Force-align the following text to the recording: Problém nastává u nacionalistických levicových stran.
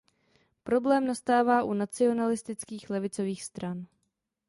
Problém 0.63 1.07
nastává 1.07 1.63
u 1.63 1.73
nacionalistických 1.73 2.89
levicových 2.89 3.43
stran. 3.43 3.85